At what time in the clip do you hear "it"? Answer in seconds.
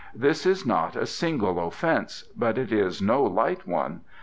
2.57-2.71